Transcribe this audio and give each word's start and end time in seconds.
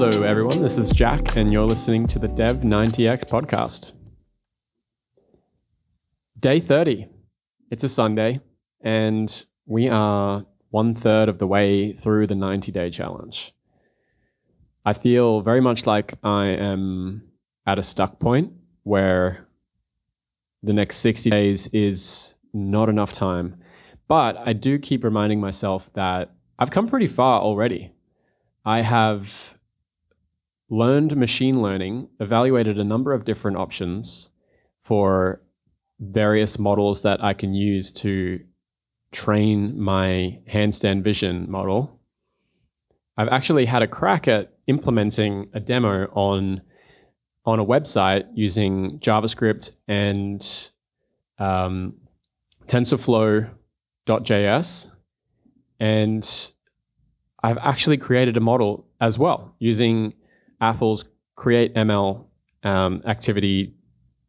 Hello, 0.00 0.22
everyone. 0.22 0.62
This 0.62 0.78
is 0.78 0.92
Jack, 0.92 1.34
and 1.34 1.52
you're 1.52 1.66
listening 1.66 2.06
to 2.06 2.20
the 2.20 2.28
Dev 2.28 2.58
90X 2.58 3.24
podcast. 3.24 3.90
Day 6.38 6.60
30. 6.60 7.08
It's 7.72 7.82
a 7.82 7.88
Sunday, 7.88 8.38
and 8.80 9.44
we 9.66 9.88
are 9.88 10.46
one 10.70 10.94
third 10.94 11.28
of 11.28 11.40
the 11.40 11.48
way 11.48 11.94
through 11.94 12.28
the 12.28 12.36
90 12.36 12.70
day 12.70 12.90
challenge. 12.90 13.52
I 14.86 14.92
feel 14.92 15.40
very 15.40 15.60
much 15.60 15.84
like 15.84 16.14
I 16.22 16.46
am 16.46 17.24
at 17.66 17.80
a 17.80 17.82
stuck 17.82 18.20
point 18.20 18.52
where 18.84 19.48
the 20.62 20.72
next 20.72 20.98
60 20.98 21.28
days 21.28 21.68
is 21.72 22.36
not 22.52 22.88
enough 22.88 23.10
time. 23.10 23.56
But 24.06 24.36
I 24.36 24.52
do 24.52 24.78
keep 24.78 25.02
reminding 25.02 25.40
myself 25.40 25.90
that 25.94 26.30
I've 26.56 26.70
come 26.70 26.86
pretty 26.86 27.08
far 27.08 27.40
already. 27.40 27.90
I 28.64 28.82
have 28.82 29.26
learned 30.70 31.16
machine 31.16 31.62
learning, 31.62 32.08
evaluated 32.20 32.78
a 32.78 32.84
number 32.84 33.12
of 33.12 33.24
different 33.24 33.56
options 33.56 34.28
for 34.84 35.40
various 36.00 36.58
models 36.58 37.02
that 37.02 37.22
I 37.22 37.34
can 37.34 37.54
use 37.54 37.92
to 37.92 38.40
train 39.12 39.80
my 39.80 40.38
handstand 40.50 41.02
vision 41.02 41.50
model. 41.50 41.98
I've 43.16 43.28
actually 43.28 43.64
had 43.64 43.82
a 43.82 43.88
crack 43.88 44.28
at 44.28 44.52
implementing 44.66 45.48
a 45.54 45.60
demo 45.60 46.04
on 46.12 46.60
on 47.44 47.58
a 47.58 47.64
website 47.64 48.26
using 48.34 48.98
JavaScript 48.98 49.70
and 49.88 50.46
um, 51.38 51.94
TensorFlow.js, 52.66 54.86
and 55.80 56.48
I've 57.42 57.58
actually 57.58 57.96
created 57.96 58.36
a 58.36 58.40
model 58.40 58.86
as 59.00 59.16
well 59.16 59.54
using 59.60 60.12
Apple's 60.60 61.04
Create 61.36 61.72
ML 61.74 62.24
um, 62.64 63.02
activity 63.06 63.74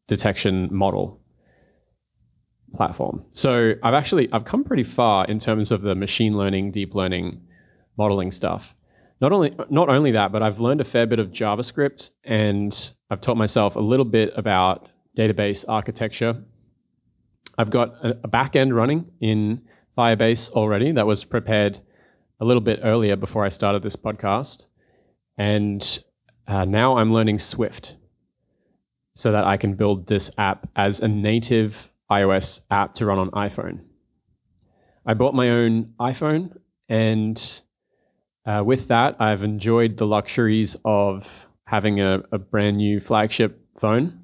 detection 0.07 0.69
model 0.71 1.19
platform. 2.75 3.25
So 3.33 3.73
I've 3.81 3.93
actually 3.93 4.29
I've 4.31 4.45
come 4.45 4.63
pretty 4.63 4.83
far 4.83 5.25
in 5.25 5.39
terms 5.39 5.71
of 5.71 5.81
the 5.81 5.95
machine 5.95 6.37
learning, 6.37 6.71
deep 6.71 6.93
learning, 6.93 7.41
modeling 7.97 8.31
stuff. 8.31 8.75
Not 9.21 9.31
only 9.31 9.55
not 9.69 9.89
only 9.89 10.11
that, 10.11 10.31
but 10.31 10.43
I've 10.43 10.59
learned 10.59 10.81
a 10.81 10.85
fair 10.85 11.05
bit 11.07 11.19
of 11.19 11.29
JavaScript 11.29 12.09
and 12.23 12.91
I've 13.09 13.21
taught 13.21 13.37
myself 13.37 13.75
a 13.75 13.79
little 13.79 14.05
bit 14.05 14.31
about 14.35 14.87
database 15.17 15.65
architecture. 15.67 16.41
I've 17.57 17.69
got 17.69 17.93
a, 18.05 18.17
a 18.23 18.27
back 18.27 18.55
end 18.55 18.75
running 18.75 19.05
in 19.19 19.61
Firebase 19.97 20.49
already 20.51 20.91
that 20.93 21.05
was 21.05 21.23
prepared 21.23 21.81
a 22.39 22.45
little 22.45 22.61
bit 22.61 22.79
earlier 22.83 23.15
before 23.15 23.45
I 23.45 23.49
started 23.49 23.83
this 23.83 23.95
podcast. 23.95 24.65
And 25.37 25.99
uh, 26.49 26.65
now 26.65 26.97
I'm 26.97 27.13
learning 27.13 27.39
Swift 27.39 27.95
so 29.15 29.31
that 29.31 29.43
I 29.43 29.55
can 29.55 29.75
build 29.75 30.07
this 30.07 30.31
app 30.37 30.67
as 30.75 30.99
a 30.99 31.07
native 31.07 31.75
iOS 32.11 32.61
app 32.71 32.95
to 32.95 33.05
run 33.05 33.19
on 33.19 33.29
iPhone. 33.31 33.81
I 35.05 35.13
bought 35.13 35.35
my 35.35 35.49
own 35.49 35.93
iPhone, 35.99 36.57
and 36.89 37.41
uh, 38.45 38.63
with 38.65 38.87
that, 38.87 39.15
I've 39.19 39.43
enjoyed 39.43 39.97
the 39.97 40.07
luxuries 40.07 40.75
of 40.85 41.27
having 41.65 42.01
a, 42.01 42.23
a 42.31 42.39
brand 42.39 42.77
new 42.77 42.99
flagship 42.99 43.61
phone. 43.79 44.21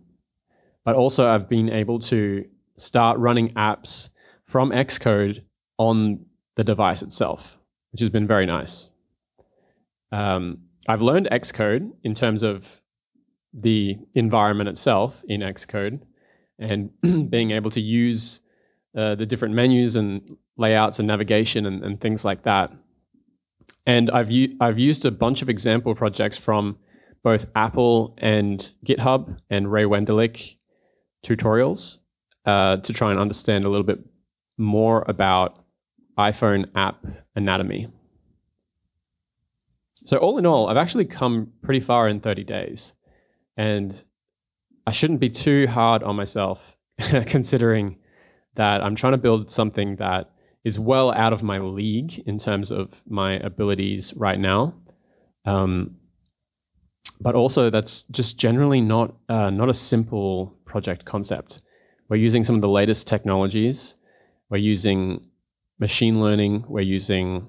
But 0.84 0.96
also, 0.96 1.28
I've 1.28 1.48
been 1.48 1.70
able 1.70 2.00
to 2.00 2.44
start 2.78 3.20
running 3.20 3.54
apps 3.54 4.10
from 4.48 4.72
Xcode 4.72 5.42
on 5.78 6.26
the 6.56 6.64
device 6.64 7.02
itself, 7.02 7.58
which 7.92 8.02
has 8.02 8.10
been 8.10 8.28
very 8.28 8.46
nice. 8.46 8.90
Um, 10.12 10.60
I've 10.88 11.02
learned 11.02 11.30
Xcode 11.32 11.92
in 12.04 12.16
terms 12.16 12.44
of 12.44 12.66
the 13.54 13.98
environment 14.14 14.70
itself 14.70 15.24
in 15.28 15.42
Xcode 15.42 16.02
and 16.60 16.90
being 17.30 17.52
able 17.52 17.72
to 17.72 17.82
use 17.82 18.40
uh, 18.98 19.16
the 19.16 19.26
different 19.26 19.54
menus 19.54 19.96
and 19.96 20.38
layouts 20.58 21.00
and 21.00 21.08
navigation 21.08 21.66
and, 21.66 21.84
and 21.84 22.00
things 22.00 22.24
like 22.24 22.44
that. 22.44 22.72
And 23.86 24.10
I've, 24.12 24.32
u- 24.32 24.56
I've 24.60 24.80
used 24.80 25.06
a 25.06 25.12
bunch 25.12 25.42
of 25.42 25.50
example 25.50 25.94
projects 25.96 26.38
from 26.38 26.78
both 27.24 27.46
Apple 27.56 28.16
and 28.20 28.70
GitHub 28.86 29.38
and 29.50 29.72
Ray 29.72 29.84
Wenderlich 29.84 30.56
tutorials 31.26 31.98
uh, 32.46 32.78
to 32.78 32.94
try 32.94 33.12
and 33.12 33.20
understand 33.20 33.66
a 33.66 33.70
little 33.70 33.86
bit 33.86 34.00
more 34.58 35.04
about 35.08 35.66
iPhone 36.18 36.66
app 36.76 37.04
anatomy. 37.36 37.88
So 40.06 40.18
all 40.18 40.38
in 40.38 40.46
all, 40.46 40.68
I've 40.68 40.78
actually 40.78 41.06
come 41.06 41.52
pretty 41.64 41.80
far 41.80 42.08
in 42.08 42.20
30 42.22 42.44
days. 42.44 42.94
And 43.58 44.00
I 44.86 44.92
shouldn't 44.92 45.20
be 45.20 45.30
too 45.30 45.66
hard 45.68 46.04
on 46.04 46.16
myself 46.16 46.60
considering 47.26 47.98
that 48.56 48.82
I'm 48.82 48.96
trying 48.96 49.14
to 49.14 49.18
build 49.18 49.52
something 49.52 49.96
that 49.98 50.32
is 50.64 50.78
well 50.78 51.12
out 51.12 51.34
of 51.34 51.44
my 51.44 51.60
league 51.60 52.24
in 52.28 52.40
terms 52.40 52.72
of 52.72 52.90
my 53.08 53.34
abilities 53.40 54.14
right 54.16 54.40
now. 54.40 54.76
Um, 55.46 55.98
but 57.20 57.36
also 57.36 57.70
that's 57.70 58.04
just 58.12 58.38
generally 58.38 58.82
not 58.82 59.16
uh, 59.30 59.50
not 59.50 59.70
a 59.70 59.74
simple 59.74 60.58
project 60.66 61.06
concept. 61.06 61.62
We're 62.10 62.18
using 62.18 62.44
some 62.44 62.56
of 62.56 62.62
the 62.62 62.70
latest 62.70 63.08
technologies. 63.08 63.96
We're 64.50 64.58
using 64.58 65.26
machine 65.80 66.20
learning. 66.20 66.66
We're 66.68 66.82
using 66.82 67.48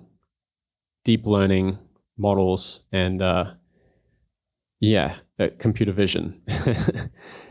deep 1.05 1.27
learning 1.27 1.78
models 2.19 2.81
and 2.93 3.22
uh, 3.22 3.44
yeah, 4.81 5.16
uh, 5.38 5.49
computer 5.59 5.93
vision. 5.93 6.41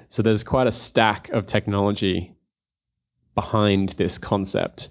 so 0.09 0.21
there's 0.21 0.43
quite 0.43 0.67
a 0.67 0.71
stack 0.71 1.29
of 1.29 1.45
technology 1.45 2.35
behind 3.33 3.89
this 3.97 4.17
concept, 4.17 4.89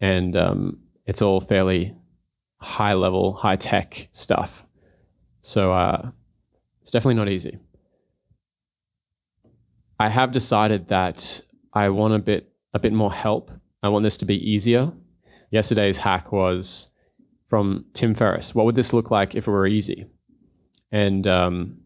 and 0.00 0.36
um, 0.36 0.78
it's 1.06 1.22
all 1.22 1.40
fairly 1.40 1.94
high 2.58 2.94
level, 2.94 3.34
high 3.34 3.56
tech 3.56 4.08
stuff. 4.12 4.62
So 5.42 5.72
uh, 5.72 6.10
it's 6.82 6.90
definitely 6.90 7.14
not 7.14 7.28
easy. 7.28 7.58
I 9.98 10.08
have 10.08 10.32
decided 10.32 10.88
that 10.88 11.42
I 11.72 11.88
want 11.90 12.14
a 12.14 12.18
bit 12.18 12.50
a 12.72 12.78
bit 12.78 12.92
more 12.92 13.12
help. 13.12 13.50
I 13.82 13.88
want 13.88 14.04
this 14.04 14.16
to 14.18 14.24
be 14.24 14.36
easier. 14.36 14.90
Yesterday's 15.50 15.96
hack 15.96 16.32
was 16.32 16.88
from 17.54 17.84
Tim 17.94 18.16
Ferriss. 18.16 18.52
What 18.52 18.66
would 18.66 18.74
this 18.74 18.92
look 18.92 19.12
like 19.12 19.36
if 19.36 19.46
it 19.46 19.50
were 19.52 19.68
easy? 19.68 20.06
And 20.90 21.24
um, 21.24 21.76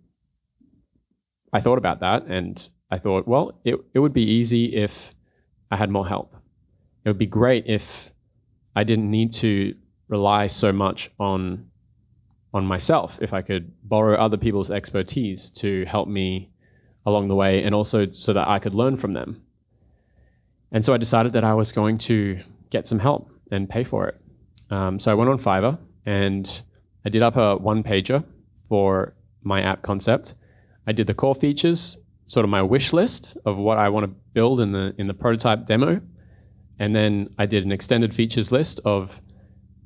I 1.52 1.60
thought 1.60 1.76
about 1.76 2.00
that 2.00 2.24
and 2.24 2.66
I 2.90 2.98
thought, 2.98 3.28
well, 3.28 3.60
it, 3.66 3.74
it 3.92 3.98
would 3.98 4.14
be 4.14 4.22
easy 4.22 4.74
if 4.74 4.92
I 5.70 5.76
had 5.76 5.90
more 5.90 6.08
help. 6.08 6.34
It 7.04 7.10
would 7.10 7.18
be 7.18 7.26
great 7.26 7.64
if 7.66 7.84
I 8.74 8.82
didn't 8.82 9.10
need 9.10 9.34
to 9.34 9.74
rely 10.08 10.46
so 10.46 10.72
much 10.72 11.10
on 11.20 11.66
on 12.54 12.64
myself 12.64 13.18
if 13.20 13.34
I 13.34 13.42
could 13.42 13.70
borrow 13.86 14.16
other 14.18 14.38
people's 14.38 14.70
expertise 14.70 15.50
to 15.50 15.84
help 15.84 16.08
me 16.08 16.50
along 17.04 17.28
the 17.28 17.34
way 17.34 17.62
and 17.62 17.74
also 17.74 18.10
so 18.10 18.32
that 18.32 18.48
I 18.48 18.58
could 18.58 18.74
learn 18.74 18.96
from 18.96 19.12
them. 19.12 19.42
And 20.72 20.82
so 20.82 20.94
I 20.94 20.96
decided 20.96 21.34
that 21.34 21.44
I 21.44 21.52
was 21.52 21.72
going 21.72 21.98
to 22.08 22.40
get 22.70 22.86
some 22.86 22.98
help 22.98 23.30
and 23.50 23.68
pay 23.68 23.84
for 23.84 24.08
it. 24.08 24.18
Um, 24.70 25.00
so 25.00 25.10
I 25.10 25.14
went 25.14 25.30
on 25.30 25.38
Fiverr 25.38 25.78
and 26.06 26.62
I 27.04 27.08
did 27.08 27.22
up 27.22 27.36
a 27.36 27.56
one 27.56 27.82
pager 27.82 28.24
for 28.68 29.14
my 29.42 29.62
app 29.62 29.82
concept. 29.82 30.34
I 30.86 30.92
did 30.92 31.06
the 31.06 31.14
core 31.14 31.34
features, 31.34 31.96
sort 32.26 32.44
of 32.44 32.50
my 32.50 32.62
wish 32.62 32.92
list 32.92 33.36
of 33.46 33.56
what 33.56 33.78
I 33.78 33.88
want 33.88 34.04
to 34.04 34.14
build 34.32 34.60
in 34.60 34.72
the 34.72 34.94
in 34.98 35.06
the 35.06 35.14
prototype 35.14 35.66
demo, 35.66 36.00
and 36.78 36.94
then 36.94 37.28
I 37.38 37.46
did 37.46 37.64
an 37.64 37.72
extended 37.72 38.14
features 38.14 38.50
list 38.52 38.81
of 38.84 39.20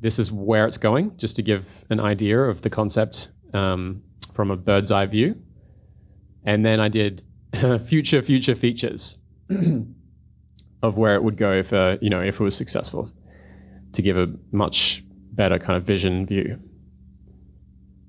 this 0.01 0.19
is 0.19 0.33
where 0.33 0.67
it's 0.67 0.79
going, 0.79 1.17
just 1.17 1.37
to 1.37 1.43
give 1.43 1.65
an 1.91 2.01
idea 2.01 2.41
of 2.41 2.63
the 2.63 2.71
concept 2.71 3.29
um, 3.55 4.03
from 4.35 4.51
a 4.51 4.57
bird's 4.57 4.91
eye 4.91 5.07
view. 5.07 5.37
And 6.45 6.65
then 6.67 6.81
I 6.81 6.89
did 6.89 7.23
future 7.87 8.23
future 8.23 8.57
features 8.57 9.17
of 10.83 10.97
where 10.97 11.15
it 11.15 11.23
would 11.23 11.37
go 11.37 11.53
if 11.53 11.73
uh, 11.73 11.99
you 12.01 12.11
know 12.11 12.21
if 12.21 12.41
it 12.41 12.45
was 12.45 12.57
successful 12.57 13.11
to 13.93 14.03
give 14.03 14.17
a 14.17 14.29
much 14.51 15.05
better 15.33 15.59
kind 15.59 15.77
of 15.77 15.85
vision 15.85 16.27
view. 16.27 16.59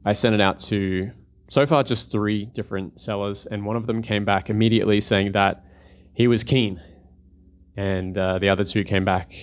I 0.06 0.14
sent 0.14 0.36
it 0.36 0.42
out 0.42 0.60
to 0.62 1.12
so 1.50 1.66
far 1.66 1.84
just 1.84 2.12
three 2.12 2.46
different 2.46 3.00
sellers, 3.00 3.46
and 3.52 3.66
one 3.66 3.76
of 3.76 3.86
them 3.86 4.02
came 4.02 4.26
back 4.26 4.50
immediately 4.50 5.00
saying 5.02 5.34
that 5.34 5.64
he 6.14 6.28
was 6.28 6.44
keen, 6.44 6.82
and 7.78 8.18
uh, 8.18 8.40
the 8.40 8.50
other 8.50 8.64
two 8.64 8.84
came 8.84 9.06
back 9.06 9.34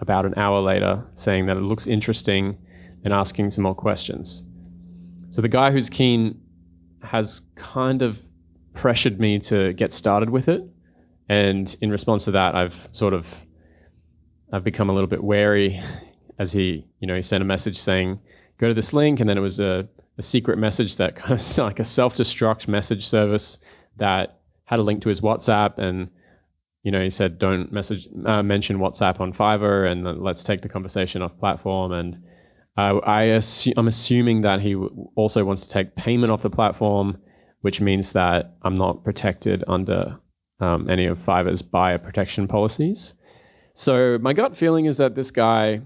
about 0.00 0.26
an 0.26 0.34
hour 0.36 0.60
later 0.60 1.02
saying 1.14 1.46
that 1.46 1.56
it 1.56 1.62
looks 1.62 1.86
interesting 1.86 2.58
and 3.04 3.12
asking 3.12 3.50
some 3.50 3.64
more 3.64 3.74
questions. 3.74 4.42
So 5.30 5.40
the 5.42 5.48
guy 5.48 5.70
who's 5.70 5.88
keen 5.88 6.38
has 7.02 7.40
kind 7.56 8.02
of 8.02 8.18
pressured 8.74 9.18
me 9.18 9.38
to 9.38 9.72
get 9.74 9.92
started 9.92 10.30
with 10.30 10.48
it, 10.48 10.62
and 11.28 11.74
in 11.80 11.90
response 11.90 12.24
to 12.26 12.30
that, 12.32 12.54
I've 12.54 12.76
sort 12.92 13.14
of 13.14 13.26
I've 14.54 14.64
become 14.64 14.88
a 14.88 14.92
little 14.92 15.08
bit 15.08 15.22
wary 15.22 15.82
as 16.38 16.52
he, 16.52 16.86
you 17.00 17.06
know, 17.06 17.16
he 17.16 17.22
sent 17.22 17.42
a 17.42 17.46
message 17.46 17.78
saying, 17.78 18.20
go 18.58 18.68
to 18.68 18.74
this 18.74 18.92
link. 18.92 19.20
And 19.20 19.28
then 19.28 19.36
it 19.36 19.42
was 19.42 19.58
a 19.58 19.88
a 20.18 20.22
secret 20.22 20.58
message 20.58 20.96
that 20.96 21.16
kind 21.20 21.32
of 21.40 21.58
like 21.58 21.80
a 21.80 21.84
self-destruct 21.84 22.68
message 22.68 23.06
service 23.06 23.58
that 23.96 24.40
had 24.64 24.78
a 24.78 24.82
link 24.82 25.02
to 25.02 25.08
his 25.08 25.20
WhatsApp 25.20 25.78
and 25.78 26.08
you 26.82 26.90
know 26.90 27.02
he 27.02 27.10
said 27.10 27.38
don't 27.38 27.72
message 27.72 28.08
uh, 28.26 28.42
mention 28.42 28.78
WhatsApp 28.78 29.20
on 29.20 29.32
Fiverr 29.32 29.90
and 29.90 30.22
let's 30.22 30.42
take 30.42 30.62
the 30.62 30.68
conversation 30.68 31.22
off 31.22 31.36
platform 31.38 31.92
and 31.92 32.16
uh, 32.76 32.98
I 33.06 33.22
assu- 33.26 33.74
I'm 33.76 33.88
assuming 33.88 34.42
that 34.42 34.60
he 34.60 34.72
w- 34.72 35.08
also 35.14 35.44
wants 35.44 35.62
to 35.62 35.68
take 35.68 35.94
payment 35.94 36.32
off 36.32 36.42
the 36.42 36.50
platform, 36.50 37.16
which 37.60 37.80
means 37.80 38.10
that 38.12 38.56
I'm 38.62 38.74
not 38.74 39.04
protected 39.04 39.62
under 39.68 40.18
um, 40.58 40.90
any 40.90 41.06
of 41.06 41.18
Fiverr's 41.18 41.62
buyer 41.62 41.98
protection 41.98 42.48
policies. 42.48 43.12
So 43.74 44.18
my 44.20 44.32
gut 44.32 44.56
feeling 44.56 44.86
is 44.86 44.96
that 44.98 45.14
this 45.14 45.30
guy, 45.30 45.80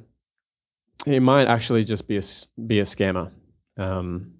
he 1.04 1.18
might 1.18 1.46
actually 1.46 1.84
just 1.84 2.06
be 2.06 2.18
a 2.18 2.22
be 2.66 2.80
a 2.80 2.84
scammer. 2.84 3.30
Um, 3.76 4.32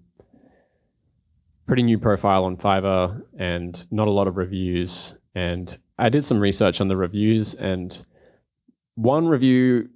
pretty 1.65 1.83
new 1.83 1.97
profile 1.97 2.45
on 2.45 2.57
Fiverr 2.57 3.21
and 3.37 3.85
not 3.91 4.07
a 4.07 4.11
lot 4.11 4.27
of 4.27 4.37
reviews. 4.37 5.13
And 5.35 5.77
I 5.97 6.09
did 6.09 6.25
some 6.25 6.39
research 6.39 6.81
on 6.81 6.87
the 6.87 6.97
reviews, 6.97 7.53
and 7.53 7.97
one 8.95 9.27
review 9.27 9.89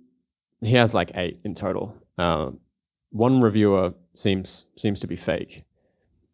he 0.61 0.73
has 0.75 0.93
like 0.93 1.11
eight 1.15 1.39
in 1.43 1.55
total. 1.55 1.95
Uh, 2.17 2.51
one 3.11 3.41
reviewer 3.41 3.93
seems 4.15 4.65
seems 4.77 4.99
to 5.01 5.07
be 5.07 5.15
fake. 5.15 5.63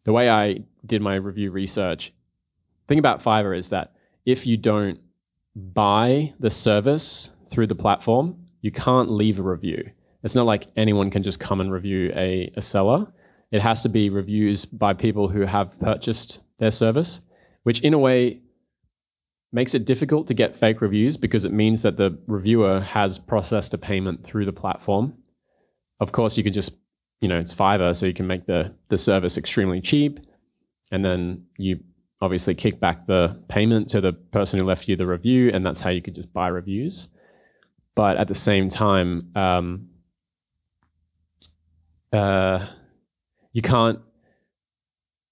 The 0.04 0.12
way 0.12 0.30
I 0.30 0.60
did 0.86 1.02
my 1.02 1.16
review 1.16 1.50
research, 1.50 2.12
thing 2.88 2.98
about 2.98 3.22
Fiverr 3.22 3.58
is 3.58 3.68
that 3.68 3.92
if 4.24 4.46
you 4.46 4.56
don't 4.56 5.00
buy 5.56 6.32
the 6.40 6.50
service 6.50 7.30
through 7.50 7.66
the 7.66 7.74
platform, 7.74 8.36
you 8.62 8.70
can't 8.70 9.10
leave 9.10 9.38
a 9.38 9.42
review. 9.42 9.90
It's 10.22 10.34
not 10.34 10.46
like 10.46 10.66
anyone 10.76 11.10
can 11.10 11.22
just 11.22 11.40
come 11.40 11.60
and 11.60 11.72
review 11.72 12.12
a, 12.14 12.52
a 12.56 12.62
seller. 12.62 13.06
It 13.52 13.62
has 13.62 13.82
to 13.82 13.88
be 13.88 14.10
reviews 14.10 14.64
by 14.64 14.94
people 14.94 15.28
who 15.28 15.42
have 15.42 15.78
purchased 15.80 16.40
their 16.58 16.70
service, 16.70 17.20
which 17.64 17.80
in 17.80 17.94
a 17.94 17.98
way 17.98 18.40
makes 19.52 19.74
it 19.74 19.84
difficult 19.84 20.28
to 20.28 20.34
get 20.34 20.58
fake 20.58 20.80
reviews 20.80 21.16
because 21.16 21.44
it 21.44 21.52
means 21.52 21.82
that 21.82 21.96
the 21.96 22.16
reviewer 22.28 22.80
has 22.80 23.18
processed 23.18 23.74
a 23.74 23.78
payment 23.78 24.24
through 24.24 24.44
the 24.44 24.52
platform. 24.52 25.14
Of 25.98 26.12
course, 26.12 26.36
you 26.36 26.44
can 26.44 26.52
just, 26.52 26.70
you 27.20 27.28
know, 27.28 27.38
it's 27.38 27.52
Fiverr, 27.52 27.96
so 27.96 28.06
you 28.06 28.14
can 28.14 28.26
make 28.26 28.46
the, 28.46 28.72
the 28.88 28.98
service 28.98 29.36
extremely 29.36 29.80
cheap. 29.80 30.20
And 30.92 31.04
then 31.04 31.44
you 31.56 31.80
obviously 32.20 32.54
kick 32.54 32.80
back 32.80 33.06
the 33.06 33.38
payment 33.48 33.88
to 33.90 34.00
the 34.00 34.12
person 34.12 34.58
who 34.58 34.64
left 34.64 34.88
you 34.88 34.96
the 34.96 35.06
review, 35.06 35.50
and 35.52 35.64
that's 35.64 35.80
how 35.80 35.90
you 35.90 36.02
could 36.02 36.14
just 36.14 36.32
buy 36.32 36.48
reviews. 36.48 37.08
But 37.94 38.16
at 38.16 38.28
the 38.28 38.34
same 38.34 38.68
time, 38.68 39.30
um, 39.34 39.88
uh, 42.12 42.66
you 43.52 43.62
can't 43.62 43.98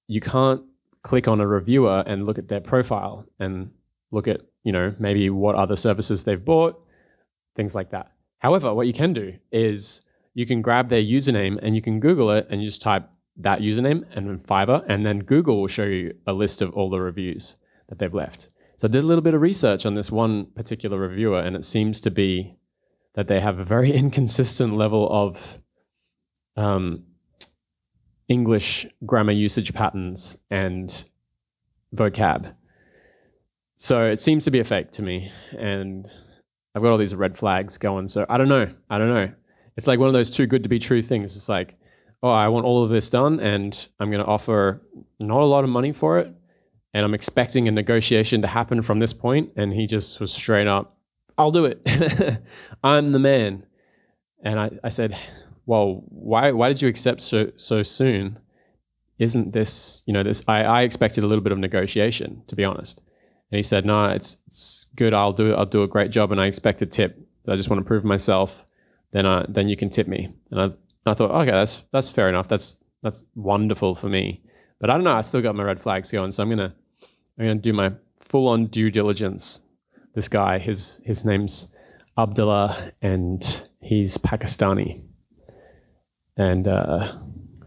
you 0.06 0.20
can't 0.20 0.62
click 1.02 1.29
on 1.29 1.40
a 1.40 1.46
reviewer 1.46 2.02
and 2.06 2.26
look 2.26 2.38
at 2.38 2.49
their 2.49 2.61
profile 2.61 3.26
and 3.38 3.70
look 4.11 4.26
at 4.26 4.40
you 4.64 4.73
know 4.73 4.94
maybe 4.99 5.31
what 5.31 5.55
other 5.55 5.76
services 5.76 6.23
they've 6.23 6.44
bought, 6.44 6.81
things 7.56 7.75
like 7.75 7.90
that. 7.90 8.12
However, 8.38 8.73
what 8.75 8.87
you 8.87 8.93
can 8.93 9.12
do 9.12 9.35
is 9.52 10.00
you 10.35 10.46
can 10.46 10.62
grab 10.62 10.88
their 10.88 11.02
username 11.02 11.58
and 11.62 11.75
you 11.75 11.82
can 11.82 12.00
Google 12.00 12.31
it 12.31 12.46
and 12.50 12.62
you 12.62 12.69
just 12.69 12.81
type 12.81 13.08
that 13.38 13.61
username 13.61 14.05
and 14.14 14.29
then 14.29 14.38
Fiverr, 14.38 14.85
and 14.88 15.06
then 15.06 15.20
Google 15.20 15.61
will 15.61 15.69
show 15.69 15.85
you 15.85 16.14
a 16.26 16.32
list 16.32 16.61
of 16.61 16.73
all 16.75 16.90
the 16.90 17.00
reviews 17.00 17.56
that 17.88 17.99
they've 17.99 18.14
left. 18.14 18.49
So 18.79 18.87
I 18.87 18.90
did 18.90 19.02
a 19.02 19.06
little 19.06 19.23
bit 19.23 19.35
of 19.35 19.40
research 19.40 19.87
on 19.87 19.94
this 19.94 20.11
one 20.11 20.46
particular 20.55 20.99
reviewer, 20.99 21.40
and 21.40 21.56
it 21.56 21.64
seems 21.64 22.00
to 22.02 22.11
be 22.11 22.56
that 23.14 23.29
they 23.29 23.40
have 23.40 23.58
a 23.58 23.64
very 23.64 23.93
inconsistent 24.05 24.76
level 24.76 25.08
of 25.11 25.38
um, 26.56 27.05
English 28.29 28.87
grammar 29.06 29.32
usage 29.32 29.73
patterns 29.73 30.37
and 30.50 31.05
vocab. 31.94 32.55
So 33.76 34.05
it 34.05 34.20
seems 34.20 34.44
to 34.44 34.50
be 34.50 34.61
a 34.61 34.64
fake 34.64 34.93
to 34.93 35.02
me, 35.02 35.31
and 35.56 36.06
I've 36.75 36.82
got 36.82 36.90
all 36.90 36.99
these 36.99 37.14
red 37.14 37.38
flags 37.38 37.79
going. 37.79 38.08
So 38.08 38.26
I 38.29 38.37
don't 38.37 38.49
know. 38.49 38.69
I 38.90 38.99
don't 38.99 39.08
know. 39.08 39.32
It's 39.76 39.87
like 39.87 40.00
one 40.00 40.08
of 40.08 40.14
those 40.14 40.31
too 40.31 40.46
good 40.46 40.64
to 40.64 40.69
be 40.69 40.81
true 40.81 41.02
things. 41.02 41.37
It's 41.37 41.49
like 41.49 41.76
oh, 42.23 42.31
I 42.31 42.49
want 42.49 42.67
all 42.67 42.85
of 42.85 42.91
this 42.91 43.09
done 43.09 43.41
and 43.41 43.87
I'm 44.00 44.11
going 44.11 44.25
to 44.25 44.29
offer 44.29 44.82
not 45.20 45.41
a 45.41 45.47
lot 45.47 45.65
of 45.65 45.70
money 45.70 45.93
for 45.93 46.19
it. 46.19 46.32
And 46.94 47.05
I'm 47.05 47.15
expecting 47.15 47.69
a 47.69 47.70
negotiation 47.70 48.43
to 48.43 48.49
happen 48.49 48.82
from 48.82 48.99
this 48.99 49.12
point. 49.12 49.50
And 49.56 49.73
he 49.73 49.87
just 49.87 50.20
was 50.20 50.32
straight 50.32 50.67
up, 50.67 50.97
I'll 51.37 51.53
do 51.53 51.67
it. 51.67 51.81
I'm 52.85 53.12
the 53.12 53.19
man. 53.19 53.65
And 54.43 54.59
I, 54.59 54.70
I 54.82 54.88
said, 54.88 55.17
well, 55.67 56.03
why, 56.09 56.50
why 56.53 56.69
did 56.69 56.81
you 56.82 56.88
accept 56.88 57.23
so, 57.23 57.53
so 57.56 57.82
soon? 57.82 58.38
Isn't 59.19 59.53
this, 59.53 60.03
you 60.06 60.12
know, 60.12 60.23
this, 60.23 60.43
I, 60.49 60.62
I 60.64 60.82
expected 60.82 61.25
a 61.25 61.26
little 61.26 61.43
bit 61.43 61.53
of 61.53 61.59
negotiation, 61.59 62.43
to 62.47 62.56
be 62.56 62.64
honest. 62.64 63.00
And 63.50 63.56
he 63.56 63.62
said, 63.62 63.85
no, 63.85 64.06
it's, 64.06 64.37
it's 64.47 64.87
good. 64.97 65.14
I'll 65.14 65.32
do, 65.32 65.55
I'll 65.55 65.67
do 65.67 65.82
a 65.82 65.88
great 65.88 66.11
job 66.11 66.32
and 66.32 66.41
I 66.41 66.47
expect 66.47 66.82
a 66.82 66.87
tip. 66.87 67.19
I 67.47 67.56
just 67.56 67.69
want 67.69 67.81
to 67.81 67.87
prove 67.87 68.05
myself. 68.05 68.53
Then, 69.12 69.26
I, 69.26 69.44
then 69.49 69.69
you 69.69 69.76
can 69.76 69.91
tip 69.91 70.06
me. 70.06 70.29
And 70.50 70.61
I, 70.61 70.71
I 71.08 71.14
thought, 71.14 71.31
okay, 71.31 71.50
that's 71.50 71.84
that's 71.93 72.08
fair 72.08 72.28
enough. 72.28 72.49
That's 72.49 72.76
that's 73.02 73.25
wonderful 73.34 73.94
for 73.94 74.08
me. 74.08 74.43
But 74.81 74.90
I 74.90 74.94
don't 74.94 75.05
know. 75.05 75.12
I 75.12 75.22
still 75.22 75.43
got 75.43 75.55
my 75.55 75.64
red 75.64 75.81
flags 75.81 76.10
going, 76.10 76.32
so 76.32 76.43
I'm 76.43 76.50
gonna 76.50 76.75
I'm 77.38 77.46
gonna 77.46 77.55
do 77.56 77.72
my 77.72 77.93
full 78.20 78.49
on 78.49 78.66
due 78.66 78.90
diligence. 78.90 79.60
This 80.14 80.28
guy, 80.28 80.58
his 80.58 81.00
his 81.05 81.25
name's 81.25 81.66
Abdullah, 82.16 82.93
and 83.02 83.62
he's 83.81 84.19
Pakistani, 84.19 85.02
and 86.37 86.66
uh, 86.66 87.14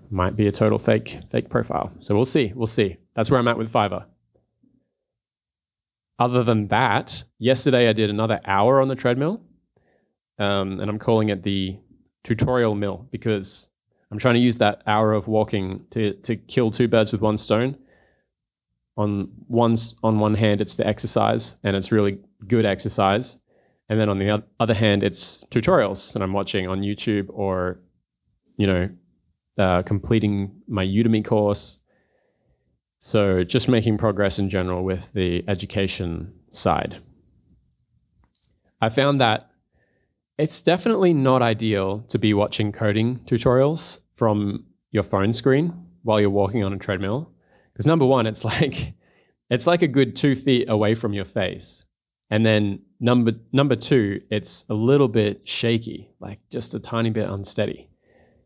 might 0.09 0.35
be 0.35 0.47
a 0.47 0.51
total 0.51 0.79
fake 0.79 1.19
fake 1.31 1.49
profile. 1.49 1.91
So 1.99 2.15
we'll 2.15 2.25
see. 2.25 2.51
We'll 2.55 2.67
see. 2.67 2.97
That's 3.15 3.29
where 3.29 3.39
I'm 3.39 3.47
at 3.47 3.57
with 3.57 3.71
Fiverr. 3.71 4.05
Other 6.19 6.43
than 6.43 6.67
that, 6.67 7.23
yesterday 7.39 7.89
I 7.89 7.93
did 7.93 8.09
another 8.09 8.39
hour 8.45 8.79
on 8.79 8.87
the 8.87 8.95
treadmill, 8.95 9.41
um, 10.37 10.79
and 10.79 10.89
I'm 10.89 10.99
calling 10.99 11.29
it 11.29 11.43
the 11.43 11.79
tutorial 12.23 12.75
mill 12.75 13.07
because 13.11 13.67
I'm 14.11 14.19
trying 14.19 14.35
to 14.35 14.41
use 14.41 14.57
that 14.57 14.83
hour 14.87 15.13
of 15.13 15.27
walking 15.27 15.85
to 15.91 16.13
to 16.13 16.35
kill 16.35 16.71
two 16.71 16.87
birds 16.87 17.11
with 17.11 17.21
one 17.21 17.37
stone. 17.37 17.77
On 18.97 19.29
one's 19.47 19.95
on 20.03 20.19
one 20.19 20.35
hand, 20.35 20.61
it's 20.61 20.75
the 20.75 20.85
exercise, 20.85 21.55
and 21.63 21.75
it's 21.75 21.91
really 21.91 22.19
good 22.47 22.65
exercise, 22.65 23.37
and 23.91 23.99
then 23.99 24.07
on 24.07 24.19
the 24.19 24.41
other 24.61 24.73
hand, 24.73 25.03
it's 25.03 25.43
tutorials 25.51 26.13
that 26.13 26.21
I'm 26.21 26.31
watching 26.31 26.65
on 26.65 26.79
YouTube 26.79 27.27
or, 27.29 27.81
you 28.55 28.65
know, 28.65 28.89
uh, 29.57 29.81
completing 29.83 30.49
my 30.69 30.85
Udemy 30.85 31.25
course. 31.25 31.77
So 33.01 33.43
just 33.43 33.67
making 33.67 33.97
progress 33.97 34.39
in 34.39 34.49
general 34.49 34.85
with 34.85 35.03
the 35.13 35.43
education 35.49 36.31
side. 36.51 37.01
I 38.81 38.87
found 38.87 39.19
that 39.19 39.50
it's 40.37 40.61
definitely 40.61 41.13
not 41.13 41.41
ideal 41.41 42.03
to 42.09 42.17
be 42.17 42.33
watching 42.33 42.71
coding 42.71 43.19
tutorials 43.25 43.99
from 44.15 44.65
your 44.91 45.03
phone 45.03 45.33
screen 45.33 45.73
while 46.03 46.19
you're 46.19 46.29
walking 46.29 46.63
on 46.63 46.73
a 46.73 46.77
treadmill. 46.77 47.31
Because 47.73 47.85
number 47.85 48.05
one, 48.05 48.25
it's 48.27 48.43
like 48.53 48.93
it's 49.49 49.67
like 49.67 49.81
a 49.81 49.87
good 49.87 50.15
two 50.15 50.35
feet 50.35 50.69
away 50.69 50.95
from 50.95 51.13
your 51.13 51.25
face. 51.25 51.83
And 52.29 52.45
then 52.45 52.79
number 52.99 53.33
number 53.51 53.75
two, 53.75 54.21
it's 54.29 54.63
a 54.69 54.73
little 54.73 55.07
bit 55.07 55.41
shaky, 55.43 56.09
like 56.19 56.39
just 56.49 56.73
a 56.73 56.79
tiny 56.79 57.09
bit 57.09 57.29
unsteady. 57.29 57.89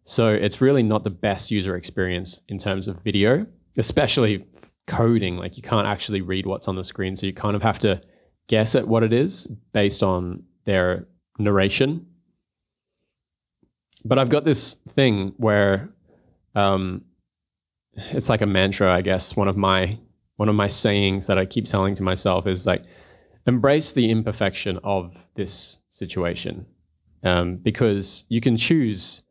So 0.05 0.27
it's 0.29 0.61
really 0.61 0.83
not 0.83 1.03
the 1.03 1.09
best 1.09 1.49
user 1.49 1.75
experience 1.75 2.41
in 2.47 2.59
terms 2.59 2.87
of 2.87 3.01
video, 3.03 3.45
especially 3.77 4.45
coding. 4.87 5.37
Like 5.37 5.57
you 5.57 5.63
can't 5.63 5.87
actually 5.87 6.21
read 6.21 6.45
what's 6.45 6.67
on 6.67 6.75
the 6.75 6.83
screen, 6.83 7.15
so 7.15 7.25
you 7.25 7.33
kind 7.33 7.55
of 7.55 7.61
have 7.61 7.79
to 7.79 8.01
guess 8.47 8.75
at 8.75 8.87
what 8.87 9.03
it 9.03 9.13
is 9.13 9.47
based 9.73 10.03
on 10.03 10.43
their 10.65 11.07
narration. 11.37 12.05
But 14.03 14.19
I've 14.19 14.29
got 14.29 14.45
this 14.45 14.75
thing 14.95 15.33
where 15.37 15.89
um, 16.53 17.01
it's 17.93 18.29
like 18.29 18.41
a 18.41 18.45
mantra, 18.45 18.93
I 18.93 19.01
guess. 19.01 19.35
One 19.35 19.47
of 19.47 19.57
my 19.57 19.97
one 20.37 20.49
of 20.49 20.55
my 20.55 20.67
sayings 20.67 21.27
that 21.27 21.37
I 21.37 21.45
keep 21.45 21.65
telling 21.65 21.95
to 21.95 22.03
myself 22.03 22.45
is 22.45 22.65
like, 22.65 22.83
embrace 23.47 23.93
the 23.93 24.11
imperfection 24.11 24.79
of 24.83 25.15
this 25.35 25.77
situation, 25.91 26.65
um, 27.23 27.55
because 27.55 28.25
you 28.27 28.41
can 28.41 28.57
choose 28.57 29.21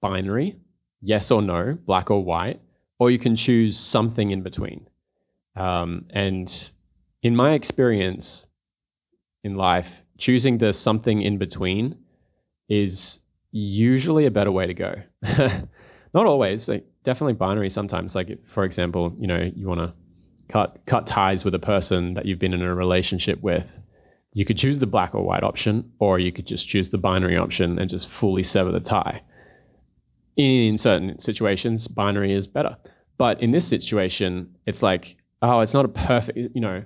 binary, 0.00 0.56
yes 1.00 1.30
or 1.30 1.42
no, 1.42 1.78
black 1.86 2.10
or 2.10 2.24
white, 2.24 2.60
or 2.98 3.10
you 3.10 3.18
can 3.18 3.36
choose 3.36 3.78
something 3.78 4.32
in 4.32 4.42
between. 4.42 4.86
Um, 5.54 6.06
and 6.10 6.70
in 7.22 7.36
my 7.36 7.52
experience 7.52 8.46
in 9.44 9.54
life, 9.54 10.02
choosing 10.18 10.58
the 10.58 10.72
something 10.72 11.22
in 11.22 11.38
between 11.38 11.96
is 12.68 13.18
usually 13.52 14.26
a 14.26 14.30
better 14.30 14.52
way 14.52 14.66
to 14.66 14.74
go. 14.74 14.94
Not 16.14 16.26
always, 16.26 16.68
like 16.68 16.84
definitely 17.04 17.34
binary 17.34 17.70
sometimes. 17.70 18.14
Like 18.14 18.38
for 18.46 18.64
example, 18.64 19.14
you 19.18 19.26
know, 19.26 19.50
you 19.54 19.66
want 19.66 19.80
to 19.80 19.92
cut 20.52 20.78
cut 20.86 21.06
ties 21.06 21.44
with 21.44 21.54
a 21.54 21.58
person 21.58 22.14
that 22.14 22.26
you've 22.26 22.38
been 22.38 22.54
in 22.54 22.62
a 22.62 22.74
relationship 22.74 23.42
with. 23.42 23.78
You 24.34 24.44
could 24.44 24.58
choose 24.58 24.78
the 24.78 24.86
black 24.86 25.14
or 25.14 25.22
white 25.22 25.42
option, 25.42 25.90
or 25.98 26.18
you 26.18 26.32
could 26.32 26.46
just 26.46 26.68
choose 26.68 26.90
the 26.90 26.98
binary 26.98 27.36
option 27.36 27.78
and 27.78 27.90
just 27.90 28.08
fully 28.08 28.42
sever 28.42 28.70
the 28.70 28.80
tie. 28.80 29.22
in 30.36 30.78
certain 30.78 31.18
situations, 31.18 31.88
binary 31.88 32.32
is 32.32 32.46
better. 32.46 32.76
But 33.16 33.42
in 33.42 33.50
this 33.50 33.66
situation, 33.66 34.54
it's 34.66 34.82
like, 34.82 35.16
oh, 35.42 35.60
it's 35.60 35.74
not 35.74 35.84
a 35.84 35.88
perfect, 35.88 36.38
you 36.54 36.60
know, 36.60 36.84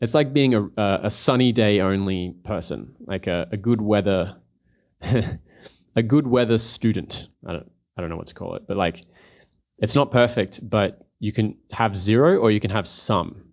it's 0.00 0.14
like 0.14 0.32
being 0.32 0.54
a, 0.54 0.68
a 1.04 1.10
sunny 1.10 1.52
day 1.52 1.80
only 1.80 2.34
person, 2.44 2.94
like 3.06 3.26
a, 3.26 3.46
a 3.52 3.56
good 3.56 3.80
weather, 3.80 4.34
a 5.02 6.02
good 6.02 6.26
weather 6.26 6.58
student. 6.58 7.28
I 7.46 7.52
don't, 7.52 7.70
I 7.96 8.00
don't 8.00 8.10
know 8.10 8.16
what 8.16 8.28
to 8.28 8.34
call 8.34 8.54
it, 8.54 8.66
but 8.66 8.76
like, 8.76 9.04
it's 9.78 9.94
not 9.94 10.10
perfect, 10.10 10.68
but 10.68 11.06
you 11.18 11.32
can 11.32 11.54
have 11.70 11.96
zero 11.96 12.38
or 12.38 12.50
you 12.50 12.60
can 12.60 12.70
have 12.70 12.88
some. 12.88 13.44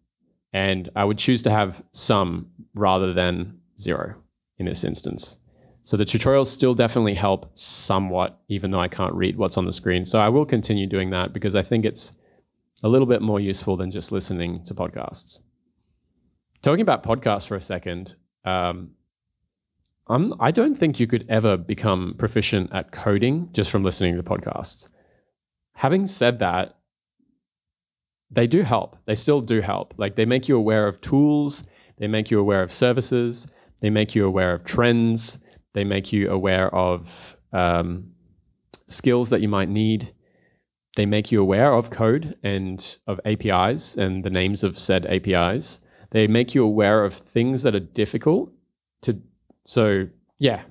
And 0.54 0.90
I 0.96 1.04
would 1.04 1.18
choose 1.18 1.42
to 1.44 1.52
have 1.52 1.82
some 1.92 2.48
rather 2.74 3.14
than 3.14 3.60
zero 3.80 4.16
in 4.58 4.66
this 4.66 4.84
instance. 4.84 5.38
So 5.84 5.96
the 5.96 6.06
tutorials 6.06 6.48
still 6.48 6.74
definitely 6.74 7.14
help 7.14 7.52
somewhat, 7.56 8.40
even 8.50 8.72
though 8.72 8.80
I 8.80 8.88
can't 8.88 9.14
read 9.14 9.38
what's 9.38 9.58
on 9.58 9.66
the 9.66 9.74
screen. 9.74 10.06
So 10.06 10.20
I 10.20 10.30
will 10.30 10.46
continue 10.46 10.88
doing 10.88 11.10
that 11.12 11.34
because 11.34 11.56
I 11.56 11.64
think 11.64 11.86
it's 11.86 12.12
a 12.84 12.90
little 12.90 13.08
bit 13.08 13.22
more 13.22 13.40
useful 13.40 13.78
than 13.78 13.92
just 13.92 14.12
listening 14.12 14.64
to 14.66 14.74
podcasts. 14.74 15.40
Talking 16.64 16.82
about 16.82 17.04
podcasts 17.04 17.48
for 17.48 17.56
a 17.56 17.64
second, 17.64 18.16
um, 18.46 18.92
I'm, 20.08 20.34
I 20.40 20.52
don't 20.52 20.76
think 20.76 21.00
you 21.00 21.08
could 21.08 21.26
ever 21.30 21.58
become 21.58 22.16
proficient 22.18 22.72
at 22.74 22.92
coding 22.92 23.50
just 23.54 23.70
from 23.70 23.84
listening 23.84 24.16
to 24.16 24.24
podcasts. 24.24 24.88
Having 25.74 26.08
said 26.08 26.40
that, 26.40 26.78
they 28.32 28.48
do 28.48 28.64
help. 28.64 28.98
They 29.06 29.16
still 29.16 29.42
do 29.42 29.62
help. 29.62 29.94
Like 29.98 30.16
they 30.16 30.26
make 30.26 30.48
you 30.48 30.58
aware 30.58 30.88
of 30.88 31.00
tools, 31.02 31.64
they 31.98 32.08
make 32.08 32.32
you 32.32 32.40
aware 32.40 32.64
of 32.64 32.72
services, 32.72 33.46
they 33.82 33.90
make 33.90 34.16
you 34.16 34.26
aware 34.26 34.54
of 34.54 34.66
trends, 34.66 35.38
they 35.74 35.84
make 35.84 36.12
you 36.12 36.30
aware 36.30 36.74
of 36.74 37.08
um, 37.54 38.12
skills 38.88 39.30
that 39.30 39.42
you 39.42 39.48
might 39.48 39.70
need. 39.70 40.14
They 40.96 41.06
make 41.06 41.32
you 41.32 41.42
aware 41.42 41.74
of 41.74 41.92
code 41.92 42.36
and 42.44 42.98
of 43.06 43.20
APIs 43.26 43.96
and 43.96 44.24
the 44.24 44.32
names 44.32 44.64
of 44.64 44.80
said 44.80 45.06
APIs. 45.06 45.80
They 46.12 46.28
make 46.28 46.56
you 46.56 46.64
aware 46.64 47.04
of 47.04 47.14
things 47.16 47.64
that 47.64 47.76
are 47.76 47.80
difficult 47.80 48.52
to. 49.04 49.20
So, 49.66 50.08
yeah, 50.40 50.64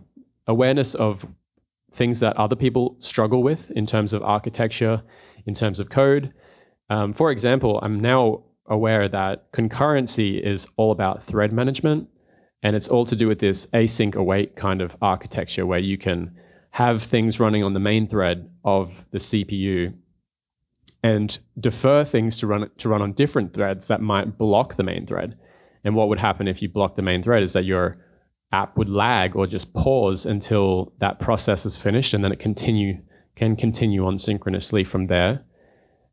awareness 0.47 0.95
of 0.95 1.27
things 1.95 2.21
that 2.21 2.37
other 2.37 2.57
people 2.57 2.97
struggle 3.01 3.43
with 3.43 3.71
in 3.73 3.87
terms 3.87 4.13
of 4.13 4.23
architecture, 4.23 5.03
in 5.47 5.55
terms 5.55 5.81
of 5.81 5.91
code. 5.91 6.33
Um, 6.91 7.13
for 7.13 7.31
example, 7.31 7.81
I'm 7.83 8.01
now 8.01 8.45
aware 8.69 9.09
that 9.09 9.51
concurrency 9.53 10.41
is 10.41 10.67
all 10.77 10.93
about 10.93 11.25
thread 11.25 11.53
management. 11.53 12.09
And 12.63 12.75
it's 12.75 12.89
all 12.89 13.05
to 13.07 13.17
do 13.17 13.29
with 13.29 13.39
this 13.39 13.67
async 13.67 14.15
await 14.17 14.57
kind 14.57 14.81
of 14.81 14.97
architecture 15.01 15.67
where 15.67 15.79
you 15.79 15.99
can 15.99 16.35
have 16.71 17.03
things 17.03 17.39
running 17.39 17.63
on 17.63 17.75
the 17.75 17.81
main 17.81 18.09
thread 18.09 18.51
of 18.65 18.93
the 19.13 19.19
CPU 19.19 19.95
and 21.07 21.39
defer 21.61 22.05
things 22.05 22.39
to 22.39 22.47
run 22.47 22.69
to 22.79 22.89
run 22.89 23.03
on 23.03 23.13
different 23.13 23.55
threads 23.55 23.87
that 23.87 24.01
might 24.01 24.37
block 24.37 24.77
the 24.77 24.83
main 24.83 25.07
thread. 25.07 25.37
And 25.85 25.95
what 25.95 26.09
would 26.09 26.19
happen 26.19 26.49
if 26.49 26.61
you 26.63 26.69
block 26.69 26.97
the 26.97 27.03
main 27.11 27.23
thread 27.23 27.43
is 27.45 27.53
that 27.53 27.65
your 27.65 27.85
app 28.53 28.77
would 28.77 28.89
lag 28.89 29.37
or 29.37 29.47
just 29.47 29.73
pause 29.73 30.27
until 30.27 30.93
that 31.01 31.21
process 31.21 31.65
is 31.65 31.77
finished, 31.77 32.13
and 32.15 32.25
then 32.25 32.33
it 32.33 32.41
continue 32.41 32.95
can 33.37 33.55
continue 33.57 34.05
on 34.07 34.19
synchronously 34.19 34.85
from 34.85 35.07
there. 35.07 35.45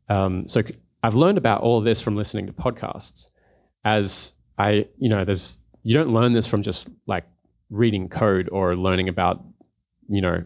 Um, 0.08 0.48
so 0.48 0.62
I've 1.02 1.14
learned 1.14 1.38
about 1.38 1.62
all 1.62 1.80
this 1.80 2.00
from 2.00 2.14
listening 2.16 2.46
to 2.46 2.52
podcasts. 2.52 3.26
As 3.84 4.32
I, 4.58 4.86
you 4.98 5.08
know, 5.08 5.24
there's 5.24 5.58
you 5.82 5.94
don't 5.98 6.12
learn 6.14 6.34
this 6.34 6.46
from 6.46 6.62
just 6.62 6.88
like 7.06 7.24
reading 7.70 8.08
code 8.08 8.48
or 8.52 8.76
learning 8.76 9.08
about, 9.08 9.42
you 10.08 10.20
know, 10.20 10.44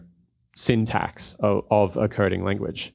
syntax 0.55 1.35
of, 1.39 1.65
of 1.69 1.97
a 1.97 2.07
coding 2.07 2.43
language. 2.43 2.93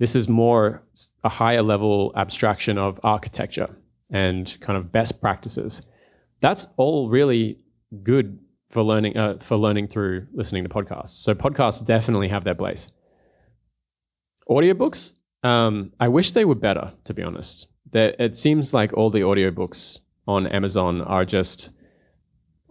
This 0.00 0.16
is 0.16 0.28
more 0.28 0.82
a 1.22 1.28
higher 1.28 1.62
level 1.62 2.12
abstraction 2.16 2.78
of 2.78 2.98
architecture 3.04 3.68
and 4.10 4.56
kind 4.60 4.76
of 4.76 4.90
best 4.90 5.20
practices. 5.20 5.82
That's 6.40 6.66
all 6.78 7.10
really 7.10 7.58
good 8.02 8.38
for 8.70 8.82
learning 8.82 9.16
uh, 9.16 9.34
for 9.46 9.56
learning 9.56 9.88
through 9.88 10.26
listening 10.32 10.64
to 10.64 10.70
podcasts. 10.70 11.22
So 11.22 11.34
podcasts 11.34 11.84
definitely 11.84 12.28
have 12.28 12.44
their 12.44 12.54
place. 12.54 12.88
Audiobooks, 14.48 15.12
um, 15.44 15.92
I 16.00 16.08
wish 16.08 16.32
they 16.32 16.46
were 16.46 16.54
better, 16.54 16.92
to 17.04 17.14
be 17.14 17.22
honest. 17.22 17.66
They're, 17.92 18.14
it 18.18 18.36
seems 18.36 18.72
like 18.72 18.94
all 18.94 19.10
the 19.10 19.20
audiobooks 19.20 19.98
on 20.26 20.46
Amazon 20.46 21.02
are 21.02 21.26
just 21.26 21.68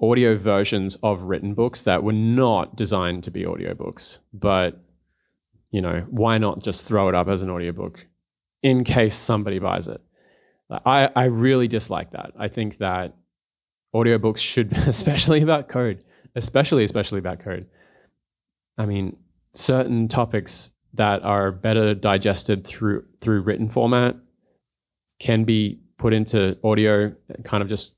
audio 0.02 0.38
versions 0.38 0.98
of 1.04 1.22
written 1.22 1.54
books 1.54 1.84
that 1.84 2.04
were 2.04 2.14
not 2.14 2.76
designed 2.76 3.24
to 3.26 3.32
be 3.32 3.44
audiobooks. 3.44 4.18
But, 4.34 4.82
you 5.72 5.82
know, 5.82 6.06
why 6.10 6.38
not 6.38 6.64
just 6.64 6.86
throw 6.86 7.10
it 7.10 7.16
up 7.16 7.28
as 7.28 7.42
an 7.42 7.50
audiobook 7.50 8.06
in 8.64 8.84
case 8.84 9.16
somebody 9.16 9.60
buys 9.60 9.88
it? 9.88 10.02
I, 10.86 11.10
I 11.16 11.26
really 11.26 11.68
dislike 11.68 12.12
that. 12.12 12.32
I 12.38 12.48
think 12.48 12.78
that 12.78 13.16
audiobooks 13.96 14.38
should, 14.38 14.74
especially 14.88 15.42
about 15.42 15.70
code, 15.70 16.04
especially, 16.36 16.84
especially 16.84 17.20
about 17.20 17.40
code. 17.40 17.68
I 18.78 18.86
mean, 18.86 19.18
certain 19.54 20.08
topics 20.08 20.72
that 20.94 21.22
are 21.24 21.52
better 21.52 21.94
digested 21.94 22.66
through 22.66 23.04
through 23.22 23.42
written 23.42 23.70
format 23.70 24.16
can 25.20 25.44
be 25.44 25.80
put 25.98 26.14
into 26.14 26.58
audio 26.64 27.14
kind 27.44 27.62
of 27.62 27.70
just 27.70 27.94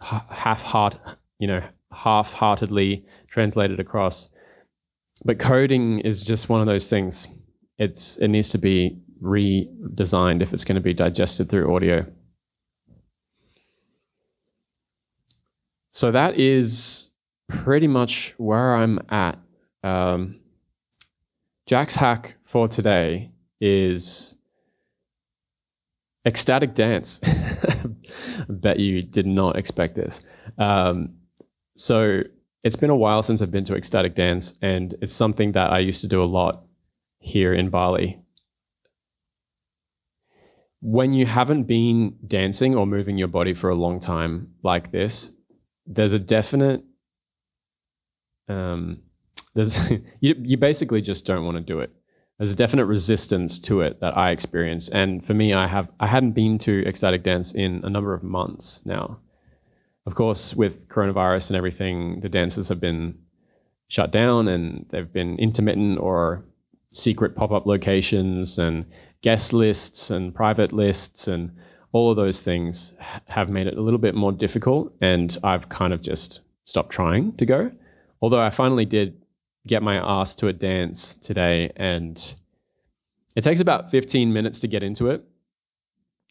half 0.00 0.60
heart, 0.60 0.96
you 1.38 1.48
know, 1.48 1.60
half-heartedly 1.92 3.04
translated 3.28 3.80
across. 3.80 4.28
But 5.24 5.38
coding 5.38 6.00
is 6.00 6.22
just 6.22 6.48
one 6.48 6.60
of 6.60 6.66
those 6.66 6.88
things. 6.88 7.26
It's 7.78 8.16
it 8.18 8.28
needs 8.28 8.50
to 8.50 8.58
be 8.58 8.98
redesigned 9.22 10.42
if 10.42 10.52
it's 10.52 10.64
going 10.64 10.76
to 10.76 10.80
be 10.80 10.94
digested 10.94 11.48
through 11.48 11.74
audio. 11.74 12.06
So 15.92 16.12
that 16.12 16.38
is 16.38 17.10
pretty 17.48 17.88
much 17.88 18.34
where 18.36 18.76
I'm 18.76 19.00
at. 19.10 19.38
Um, 19.82 20.36
Jack's 21.66 21.94
hack 21.94 22.34
for 22.44 22.68
today 22.68 23.30
is 23.60 24.34
ecstatic 26.24 26.74
dance. 26.74 27.20
bet 28.48 28.78
you 28.78 29.02
did 29.02 29.26
not 29.26 29.56
expect 29.56 29.96
this. 29.96 30.20
Um, 30.58 31.10
so 31.76 32.22
it's 32.64 32.76
been 32.76 32.90
a 32.90 32.96
while 32.96 33.22
since 33.22 33.40
I've 33.40 33.50
been 33.50 33.64
to 33.66 33.76
ecstatic 33.76 34.14
dance, 34.14 34.52
and 34.62 34.94
it's 35.00 35.12
something 35.12 35.52
that 35.52 35.70
I 35.70 35.78
used 35.78 36.00
to 36.02 36.08
do 36.08 36.22
a 36.22 36.26
lot 36.26 36.64
here 37.20 37.54
in 37.54 37.70
Bali. 37.70 38.18
When 40.80 41.12
you 41.12 41.26
haven't 41.26 41.64
been 41.64 42.16
dancing 42.26 42.74
or 42.76 42.86
moving 42.86 43.18
your 43.18 43.28
body 43.28 43.54
for 43.54 43.70
a 43.70 43.74
long 43.74 44.00
time 44.00 44.54
like 44.62 44.92
this, 44.92 45.30
there's 45.86 46.12
a 46.12 46.18
definite 46.18 46.84
um, 48.48 49.00
there's 49.54 49.76
you 50.20 50.34
you 50.38 50.56
basically 50.56 51.02
just 51.02 51.24
don't 51.24 51.44
want 51.44 51.56
to 51.56 51.62
do 51.62 51.80
it 51.80 51.90
there's 52.38 52.52
a 52.52 52.56
definite 52.56 52.86
resistance 52.86 53.58
to 53.58 53.80
it 53.80 54.00
that 54.00 54.16
I 54.16 54.30
experience. 54.30 54.88
And 54.88 55.26
for 55.26 55.34
me, 55.34 55.52
I 55.52 55.66
have 55.66 55.88
I 55.98 56.06
hadn't 56.06 56.32
been 56.32 56.58
to 56.60 56.86
ecstatic 56.86 57.24
dance 57.24 57.52
in 57.52 57.80
a 57.84 57.90
number 57.90 58.14
of 58.14 58.22
months 58.22 58.80
now. 58.84 59.18
Of 60.08 60.14
course, 60.14 60.54
with 60.54 60.88
coronavirus 60.88 61.48
and 61.48 61.56
everything, 61.58 62.20
the 62.20 62.30
dances 62.30 62.66
have 62.68 62.80
been 62.80 63.14
shut 63.88 64.10
down 64.10 64.48
and 64.48 64.86
they've 64.88 65.12
been 65.12 65.38
intermittent 65.38 65.98
or 65.98 66.46
secret 66.94 67.36
pop-up 67.36 67.66
locations 67.66 68.58
and 68.58 68.86
guest 69.20 69.52
lists 69.52 70.08
and 70.08 70.34
private 70.34 70.72
lists 70.72 71.28
and 71.28 71.50
all 71.92 72.10
of 72.10 72.16
those 72.16 72.40
things 72.40 72.94
have 73.26 73.50
made 73.50 73.66
it 73.66 73.76
a 73.76 73.82
little 73.82 73.98
bit 73.98 74.14
more 74.14 74.32
difficult 74.32 74.94
and 75.02 75.36
I've 75.44 75.68
kind 75.68 75.92
of 75.92 76.00
just 76.00 76.40
stopped 76.64 76.90
trying 76.90 77.36
to 77.36 77.44
go. 77.44 77.70
Although 78.22 78.40
I 78.40 78.48
finally 78.48 78.86
did 78.86 79.22
get 79.66 79.82
my 79.82 79.96
ass 79.96 80.34
to 80.36 80.48
a 80.48 80.54
dance 80.54 81.16
today, 81.20 81.70
and 81.76 82.34
it 83.36 83.44
takes 83.44 83.60
about 83.60 83.90
15 83.90 84.32
minutes 84.32 84.58
to 84.60 84.68
get 84.68 84.82
into 84.82 85.08
it 85.08 85.22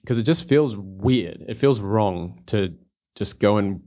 because 0.02 0.18
it 0.18 0.24
just 0.24 0.50
feels 0.50 0.76
weird. 0.76 1.46
It 1.48 1.60
feels 1.60 1.80
wrong 1.80 2.42
to 2.48 2.74
just 3.18 3.40
go 3.40 3.58
and 3.58 3.82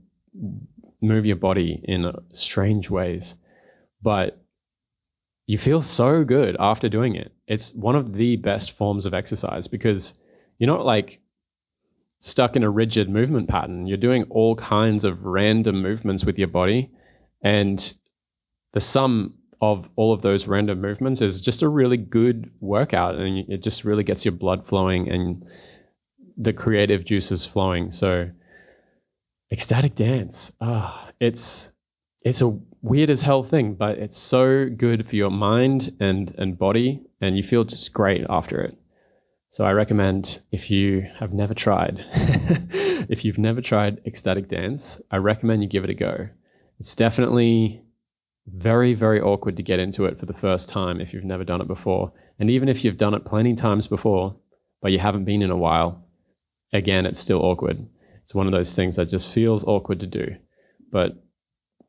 move 1.01 1.25
your 1.25 1.37
body 1.37 1.81
in 1.85 2.11
strange 2.33 2.89
ways. 2.89 3.35
But 4.01 4.41
you 5.47 5.57
feel 5.57 5.81
so 5.81 6.23
good 6.23 6.55
after 6.59 6.89
doing 6.89 7.15
it. 7.15 7.31
It's 7.47 7.71
one 7.71 7.95
of 7.95 8.13
the 8.13 8.35
best 8.35 8.71
forms 8.77 9.05
of 9.05 9.13
exercise 9.13 9.67
because 9.67 10.13
you're 10.59 10.69
not 10.69 10.85
like 10.85 11.19
stuck 12.19 12.55
in 12.55 12.63
a 12.63 12.69
rigid 12.69 13.09
movement 13.09 13.49
pattern. 13.49 13.87
You're 13.87 13.97
doing 13.97 14.25
all 14.29 14.55
kinds 14.55 15.05
of 15.05 15.23
random 15.23 15.81
movements 15.81 16.23
with 16.23 16.37
your 16.37 16.47
body. 16.47 16.91
And 17.43 17.91
the 18.73 18.81
sum 18.81 19.33
of 19.61 19.89
all 19.95 20.13
of 20.13 20.21
those 20.21 20.47
random 20.47 20.81
movements 20.81 21.21
is 21.21 21.41
just 21.41 21.61
a 21.61 21.67
really 21.67 21.97
good 21.97 22.49
workout 22.61 23.15
and 23.15 23.49
it 23.49 23.61
just 23.61 23.83
really 23.83 24.03
gets 24.03 24.25
your 24.25 24.31
blood 24.31 24.67
flowing 24.67 25.09
and 25.09 25.45
the 26.37 26.53
creative 26.53 27.05
juices 27.05 27.45
flowing. 27.45 27.91
So 27.91 28.29
ecstatic 29.51 29.95
dance, 29.95 30.51
ah, 30.61 31.09
it's 31.19 31.69
it's 32.23 32.41
a 32.41 32.57
weird 32.81 33.09
as 33.09 33.21
hell 33.21 33.43
thing, 33.43 33.73
but 33.73 33.97
it's 33.97 34.17
so 34.17 34.69
good 34.69 35.07
for 35.07 35.15
your 35.15 35.31
mind 35.31 35.95
and 35.99 36.33
and 36.37 36.57
body, 36.57 37.01
and 37.19 37.37
you 37.37 37.43
feel 37.43 37.63
just 37.63 37.93
great 37.93 38.25
after 38.29 38.61
it. 38.61 38.77
So 39.51 39.65
I 39.65 39.71
recommend 39.71 40.41
if 40.51 40.71
you 40.71 41.05
have 41.19 41.33
never 41.33 41.53
tried, 41.53 42.05
if 43.09 43.25
you've 43.25 43.37
never 43.37 43.61
tried 43.61 44.01
ecstatic 44.05 44.49
dance, 44.49 44.99
I 45.11 45.17
recommend 45.17 45.61
you 45.61 45.67
give 45.67 45.83
it 45.83 45.89
a 45.89 45.93
go. 45.93 46.29
It's 46.79 46.95
definitely 46.95 47.81
very 48.47 48.93
very 48.93 49.21
awkward 49.21 49.57
to 49.57 49.63
get 49.63 49.79
into 49.79 50.05
it 50.05 50.19
for 50.19 50.25
the 50.25 50.33
first 50.33 50.67
time 50.67 50.99
if 50.99 51.13
you've 51.13 51.23
never 51.23 51.43
done 51.43 51.61
it 51.61 51.67
before, 51.67 52.13
and 52.39 52.49
even 52.49 52.69
if 52.69 52.83
you've 52.83 52.97
done 52.97 53.13
it 53.13 53.25
plenty 53.25 53.55
times 53.55 53.87
before, 53.87 54.35
but 54.81 54.91
you 54.91 54.99
haven't 54.99 55.25
been 55.25 55.41
in 55.41 55.51
a 55.51 55.57
while, 55.57 56.07
again 56.71 57.05
it's 57.05 57.19
still 57.19 57.41
awkward. 57.41 57.85
It's 58.31 58.35
one 58.35 58.47
of 58.47 58.53
those 58.53 58.71
things 58.71 58.95
that 58.95 59.09
just 59.09 59.27
feels 59.33 59.65
awkward 59.65 59.99
to 59.99 60.07
do, 60.07 60.37
but 60.89 61.21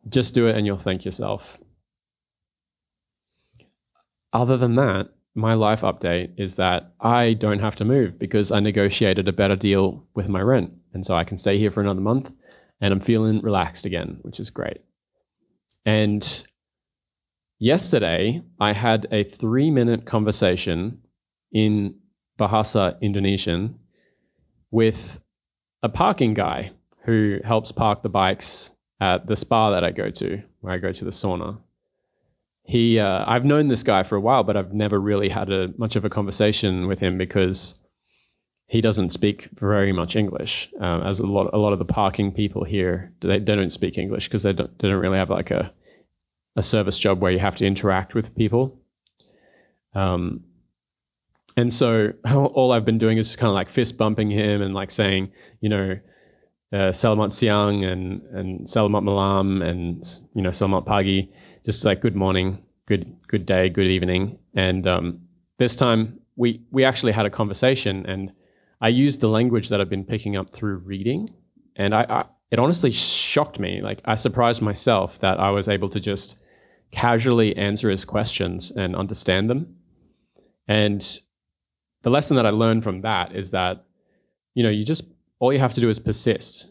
just 0.08 0.34
do 0.34 0.49
it 0.49 0.56
and 0.56 0.66
you'll 0.66 0.76
thank 0.76 1.04
yourself. 1.04 1.56
Other 4.32 4.56
than 4.56 4.75
that, 4.75 5.11
my 5.37 5.54
life 5.54 5.82
update 5.82 6.32
is 6.38 6.56
that 6.56 6.94
I 7.00 7.34
don't 7.34 7.61
have 7.61 7.76
to 7.76 7.84
move 7.84 8.18
because 8.18 8.50
I 8.50 8.58
negotiated 8.58 9.28
a 9.28 9.32
better 9.32 9.54
deal 9.54 10.04
with 10.16 10.26
my 10.26 10.40
rent. 10.40 10.72
And 10.94 11.06
so 11.06 11.14
I 11.14 11.22
can 11.22 11.38
stay 11.38 11.61
here 11.61 11.70
for 11.70 11.80
another 11.80 12.00
month 12.00 12.28
and 12.80 12.92
I'm 12.92 12.99
feeling 12.99 13.40
relaxed 13.40 13.87
again, 13.87 14.18
which 14.22 14.40
is 14.40 14.50
great. 14.50 14.78
And 15.87 16.44
yesterday, 17.61 18.42
I 18.58 18.72
had 18.72 19.06
a 19.12 19.22
three 19.22 19.70
minute 19.70 20.06
conversation 20.06 21.02
in 21.52 21.94
Bahasa 22.37 23.00
Indonesian 23.00 23.78
with 24.72 25.20
a 25.82 25.88
parking 25.88 26.34
guy 26.34 26.72
who 27.04 27.38
helps 27.44 27.72
park 27.72 28.02
the 28.02 28.08
bikes 28.08 28.70
at 29.00 29.26
the 29.26 29.36
spa 29.36 29.70
that 29.70 29.84
I 29.84 29.90
go 29.90 30.10
to, 30.10 30.42
where 30.60 30.72
I 30.72 30.78
go 30.78 30.92
to 30.92 31.04
the 31.04 31.10
sauna. 31.10 31.58
He, 32.64 33.00
uh, 33.00 33.24
I've 33.26 33.44
known 33.44 33.66
this 33.66 33.82
guy 33.82 34.04
for 34.04 34.14
a 34.14 34.20
while, 34.20 34.44
but 34.44 34.56
I've 34.56 34.72
never 34.72 35.00
really 35.00 35.28
had 35.28 35.50
a 35.50 35.68
much 35.76 35.96
of 35.96 36.04
a 36.04 36.10
conversation 36.10 36.86
with 36.86 37.00
him 37.00 37.18
because 37.18 37.74
he 38.68 38.80
doesn't 38.80 39.12
speak 39.12 39.48
very 39.54 39.92
much 39.92 40.14
English. 40.14 40.68
Uh, 40.80 41.00
as 41.00 41.18
a 41.18 41.26
lot, 41.26 41.50
a 41.52 41.58
lot 41.58 41.72
of 41.72 41.80
the 41.80 41.84
parking 41.84 42.32
people 42.32 42.62
here, 42.62 43.12
they, 43.20 43.40
they 43.40 43.56
don't 43.56 43.72
speak 43.72 43.98
English 43.98 44.28
because 44.28 44.44
they 44.44 44.52
don't, 44.52 44.78
they 44.78 44.88
don't 44.88 45.00
really 45.00 45.18
have 45.18 45.30
like 45.30 45.50
a, 45.50 45.72
a 46.54 46.62
service 46.62 46.96
job 46.96 47.20
where 47.20 47.32
you 47.32 47.40
have 47.40 47.56
to 47.56 47.66
interact 47.66 48.14
with 48.14 48.34
people. 48.36 48.78
Um, 49.94 50.44
and 51.56 51.73
so 51.73 52.12
all 52.35 52.73
I've 52.73 52.85
been 52.85 52.99
doing 52.99 53.18
is 53.18 53.28
just 53.28 53.38
kind 53.38 53.49
of 53.49 53.54
like 53.54 53.71
fist 53.71 53.97
bumping 53.97 54.30
him 54.30 54.62
and 54.62 54.75
like 54.75 54.90
saying, 54.90 55.30
you 55.61 55.68
know, 55.68 55.99
uh, 56.73 56.90
Selamat 56.92 57.32
Siang 57.32 57.85
and 57.85 58.23
and 58.32 58.66
Selamat 58.66 59.02
Malam 59.02 59.61
and 59.61 60.21
you 60.35 60.42
know 60.42 60.50
Selamat 60.50 60.87
Pagi, 60.87 61.28
just 61.66 61.85
like 61.85 62.00
good 62.00 62.16
morning, 62.16 62.62
good 62.87 63.14
good 63.28 63.44
day, 63.44 63.68
good 63.68 63.87
evening. 63.87 64.38
And 64.54 64.87
um, 64.87 65.21
this 65.59 65.76
time 65.76 66.18
we 66.37 66.62
we 66.71 66.85
actually 66.85 67.12
had 67.12 67.26
a 67.26 67.30
conversation, 67.30 68.06
and 68.06 68.32
I 68.80 68.88
used 68.88 69.21
the 69.21 69.28
language 69.28 69.68
that 69.68 69.80
I've 69.80 69.90
been 69.90 70.04
picking 70.04 70.37
up 70.37 70.54
through 70.54 70.78
reading, 70.78 71.28
and 71.76 71.94
I, 71.94 72.06
I 72.09 72.25
it 72.50 72.59
honestly 72.59 72.90
shocked 72.90 73.59
me. 73.59 73.82
Like 73.82 74.00
I 74.06 74.14
surprised 74.14 74.62
myself 74.62 75.18
that 75.21 75.38
I 75.38 75.50
was 75.50 75.68
able 75.68 75.90
to 75.90 76.00
just 76.00 76.37
casually 76.90 77.54
answer 77.56 77.90
his 77.90 78.04
questions 78.04 78.73
and 78.76 78.97
understand 78.97 79.50
them. 79.50 79.75
And 80.68 81.18
the 82.02 82.11
lesson 82.11 82.37
that 82.37 82.47
I 82.47 82.50
learned 82.50 82.85
from 82.85 83.00
that 83.02 83.35
is 83.35 83.50
that 83.52 83.85
you 84.54 84.62
know 84.62 84.71
you 84.71 84.85
just 84.85 85.04
all 85.38 85.52
you 85.52 85.59
have 85.59 85.75
to 85.75 85.80
do 85.80 85.90
is 85.90 85.99
persist. 85.99 86.66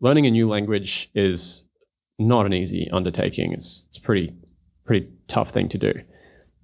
Learning 0.00 0.26
a 0.26 0.30
new 0.30 0.48
language 0.48 1.10
is 1.14 1.62
not 2.18 2.46
an 2.46 2.52
easy 2.52 2.88
undertaking. 2.92 3.52
It's 3.52 3.84
it's 3.88 3.98
pretty 3.98 4.34
pretty 4.84 5.08
tough 5.28 5.50
thing 5.50 5.68
to 5.70 5.78
do. 5.78 5.92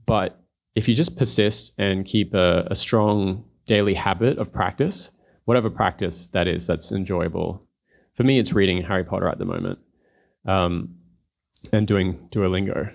But 0.07 0.41
if 0.75 0.89
you 0.89 0.95
just 0.95 1.17
persist 1.17 1.73
and 1.79 2.05
keep 2.05 2.35
a, 2.35 2.67
a 2.71 2.77
strong 2.77 3.45
daily 3.67 3.95
habit 3.95 4.39
of 4.39 4.53
practice, 4.53 5.11
whatever 5.45 5.71
practice 5.71 6.27
that 6.33 6.47
is, 6.47 6.67
that's 6.67 6.93
enjoyable. 6.93 7.63
For 8.17 8.25
me, 8.25 8.39
it's 8.39 8.53
reading 8.53 8.83
Harry 8.83 9.05
Potter 9.05 9.29
at 9.29 9.39
the 9.39 9.45
moment, 9.45 9.79
um, 10.47 10.95
and 11.73 11.87
doing 11.87 12.29
Duolingo. 12.33 12.93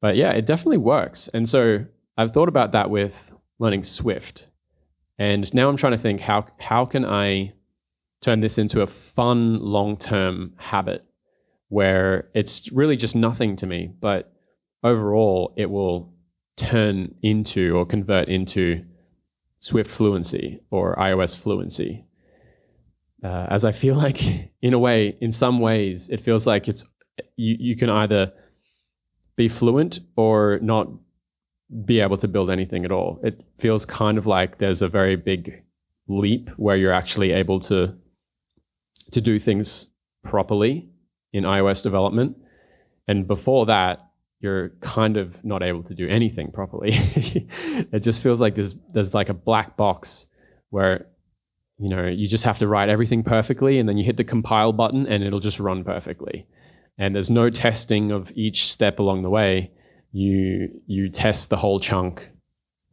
But 0.00 0.16
yeah, 0.16 0.30
it 0.30 0.46
definitely 0.46 0.78
works. 0.78 1.28
And 1.34 1.48
so 1.48 1.84
I've 2.16 2.32
thought 2.32 2.48
about 2.48 2.72
that 2.72 2.90
with 2.90 3.14
learning 3.58 3.84
Swift. 3.84 4.46
And 5.18 5.52
now 5.52 5.68
I'm 5.68 5.76
trying 5.76 5.96
to 5.96 6.02
think 6.02 6.20
how 6.20 6.46
how 6.58 6.84
can 6.84 7.04
I 7.04 7.52
turn 8.20 8.40
this 8.40 8.58
into 8.58 8.82
a 8.82 8.86
fun 8.86 9.60
long-term 9.60 10.54
habit 10.56 11.04
where 11.68 12.28
it's 12.34 12.70
really 12.72 12.96
just 12.96 13.14
nothing 13.14 13.56
to 13.56 13.66
me, 13.66 13.90
but 14.00 14.32
overall 14.82 15.54
it 15.56 15.70
will 15.70 16.12
turn 16.56 17.14
into 17.22 17.76
or 17.76 17.86
convert 17.86 18.28
into 18.28 18.84
Swift 19.60 19.90
fluency 19.90 20.60
or 20.70 20.96
iOS 20.96 21.36
fluency. 21.36 22.04
Uh, 23.22 23.46
as 23.50 23.64
I 23.64 23.72
feel 23.72 23.94
like, 24.06 24.22
in 24.62 24.72
a 24.72 24.78
way, 24.78 25.16
in 25.20 25.32
some 25.32 25.60
ways, 25.60 26.08
it 26.08 26.20
feels 26.20 26.46
like 26.46 26.68
it's 26.68 26.84
you, 27.36 27.56
you 27.58 27.76
can 27.76 27.90
either 27.90 28.32
be 29.36 29.48
fluent 29.48 30.00
or 30.16 30.58
not 30.62 30.88
be 31.84 32.00
able 32.00 32.16
to 32.18 32.28
build 32.28 32.50
anything 32.50 32.84
at 32.84 32.92
all. 32.92 33.20
It 33.22 33.40
feels 33.58 33.84
kind 33.84 34.18
of 34.18 34.26
like 34.26 34.58
there's 34.58 34.82
a 34.82 34.88
very 34.88 35.16
big 35.16 35.62
leap 36.08 36.48
where 36.56 36.76
you're 36.76 36.92
actually 36.92 37.32
able 37.32 37.60
to 37.60 37.94
to 39.10 39.20
do 39.20 39.38
things 39.40 39.86
properly 40.22 40.88
in 41.32 41.44
iOS 41.44 41.82
development. 41.82 42.36
And 43.06 43.26
before 43.26 43.66
that, 43.66 44.10
you're 44.40 44.70
kind 44.80 45.16
of 45.16 45.42
not 45.44 45.62
able 45.62 45.82
to 45.82 45.94
do 45.94 46.08
anything 46.08 46.50
properly. 46.52 46.92
it 47.92 48.00
just 48.00 48.20
feels 48.20 48.40
like 48.40 48.54
there's 48.54 48.74
there's 48.92 49.14
like 49.14 49.28
a 49.28 49.34
black 49.34 49.76
box 49.76 50.26
where 50.70 51.06
you 51.78 51.88
know 51.88 52.06
you 52.06 52.28
just 52.28 52.44
have 52.44 52.58
to 52.58 52.68
write 52.68 52.88
everything 52.88 53.22
perfectly 53.22 53.78
and 53.78 53.88
then 53.88 53.98
you 53.98 54.04
hit 54.04 54.16
the 54.16 54.24
compile 54.24 54.72
button 54.72 55.06
and 55.06 55.22
it'll 55.22 55.40
just 55.40 55.60
run 55.60 55.84
perfectly. 55.84 56.46
And 56.96 57.14
there's 57.14 57.30
no 57.30 57.50
testing 57.50 58.10
of 58.10 58.32
each 58.34 58.70
step 58.70 58.98
along 58.98 59.22
the 59.22 59.30
way 59.30 59.70
you 60.12 60.68
you 60.86 61.08
test 61.08 61.50
the 61.50 61.56
whole 61.56 61.80
chunk 61.80 62.28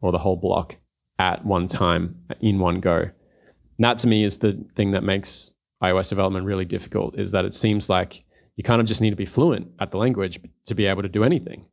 or 0.00 0.12
the 0.12 0.18
whole 0.18 0.36
block 0.36 0.76
at 1.18 1.44
one 1.44 1.68
time 1.68 2.14
in 2.40 2.58
one 2.58 2.80
go. 2.80 2.98
And 2.98 3.84
that 3.84 3.98
to 4.00 4.06
me 4.06 4.24
is 4.24 4.38
the 4.38 4.62
thing 4.74 4.92
that 4.92 5.02
makes 5.02 5.50
iOS 5.82 6.08
development 6.08 6.46
really 6.46 6.64
difficult 6.64 7.18
is 7.18 7.32
that 7.32 7.44
it 7.44 7.54
seems 7.54 7.88
like 7.88 8.24
you 8.56 8.64
kind 8.64 8.80
of 8.80 8.86
just 8.86 9.00
need 9.00 9.10
to 9.10 9.16
be 9.16 9.26
fluent 9.26 9.70
at 9.80 9.90
the 9.90 9.98
language 9.98 10.40
to 10.66 10.74
be 10.74 10.86
able 10.86 11.02
to 11.02 11.08
do 11.08 11.24
anything. 11.24 11.66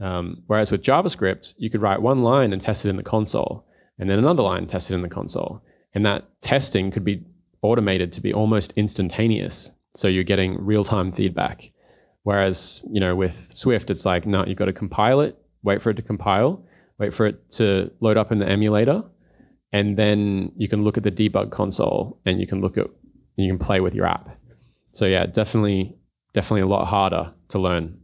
Um, 0.00 0.42
whereas 0.46 0.70
with 0.70 0.82
JavaScript, 0.82 1.54
you 1.56 1.70
could 1.70 1.82
write 1.82 2.02
one 2.02 2.22
line 2.22 2.52
and 2.52 2.60
test 2.60 2.84
it 2.84 2.90
in 2.90 2.96
the 2.96 3.02
console, 3.02 3.64
and 3.98 4.10
then 4.10 4.18
another 4.18 4.42
line 4.42 4.66
test 4.66 4.90
it 4.90 4.94
in 4.94 5.02
the 5.02 5.08
console. 5.08 5.62
And 5.94 6.04
that 6.04 6.28
testing 6.40 6.90
could 6.90 7.04
be 7.04 7.24
automated 7.62 8.12
to 8.12 8.20
be 8.20 8.32
almost 8.32 8.72
instantaneous. 8.76 9.70
So 9.94 10.08
you're 10.08 10.24
getting 10.24 10.62
real 10.64 10.84
time 10.84 11.12
feedback. 11.12 11.70
Whereas, 12.24 12.80
you 12.90 13.00
know, 13.00 13.16
with 13.16 13.34
Swift, 13.52 13.90
it's 13.90 14.04
like, 14.04 14.26
no, 14.26 14.44
you've 14.46 14.58
got 14.58 14.66
to 14.66 14.72
compile 14.72 15.20
it, 15.20 15.36
wait 15.62 15.82
for 15.82 15.90
it 15.90 15.94
to 15.94 16.02
compile, 16.02 16.64
wait 16.98 17.14
for 17.14 17.26
it 17.26 17.50
to 17.52 17.90
load 18.00 18.16
up 18.16 18.30
in 18.30 18.38
the 18.38 18.48
emulator, 18.48 19.02
and 19.72 19.96
then 19.96 20.52
you 20.56 20.68
can 20.68 20.84
look 20.84 20.96
at 20.96 21.02
the 21.02 21.10
debug 21.10 21.50
console 21.50 22.20
and 22.26 22.40
you 22.40 22.46
can 22.46 22.60
look 22.60 22.78
at, 22.78 22.86
you 23.36 23.50
can 23.50 23.64
play 23.64 23.80
with 23.80 23.94
your 23.94 24.06
app. 24.06 24.36
So 24.94 25.06
yeah, 25.06 25.26
definitely, 25.26 25.96
definitely 26.34 26.60
a 26.60 26.66
lot 26.66 26.86
harder 26.86 27.32
to 27.48 27.58
learn. 27.58 27.98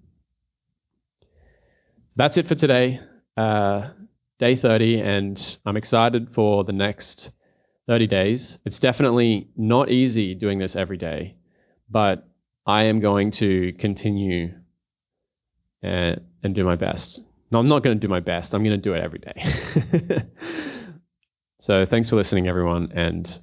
That's 2.17 2.37
it 2.37 2.49
for 2.49 2.57
today, 2.57 3.01
uh, 3.37 3.91
day 4.39 4.57
30, 4.57 5.01
and 5.01 5.59
I'm 5.65 5.77
excited 5.77 6.35
for 6.35 6.65
the 6.65 6.73
next 6.73 7.31
30 7.87 8.07
days. 8.07 8.59
It's 8.65 8.79
definitely 8.79 9.49
not 9.57 9.91
easy 9.91 10.35
doing 10.35 10.59
this 10.59 10.75
every 10.75 10.97
day, 10.97 11.37
but 11.89 12.28
I 12.69 12.83
am 12.83 13.01
going 13.01 13.31
to 13.33 13.73
continue 13.79 14.53
and, 15.83 16.21
and 16.43 16.55
do 16.55 16.65
my 16.65 16.77
best. 16.77 17.19
No, 17.51 17.59
I'm 17.59 17.67
not 17.67 17.83
going 17.83 17.99
to 17.99 18.01
do 18.01 18.09
my 18.09 18.21
best. 18.21 18.55
I'm 18.55 18.63
going 18.63 18.77
to 18.77 18.83
do 18.83 18.93
it 18.93 19.03
every 19.03 19.21
day. 19.21 20.23
so 21.61 21.87
thanks 21.87 22.11
for 22.11 22.17
listening, 22.17 22.47
everyone, 22.47 22.93
and 22.95 23.41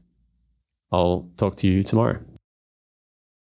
I'll 0.91 1.27
talk 1.37 1.57
to 1.57 1.67
you 1.67 1.83
tomorrow. 1.83 2.19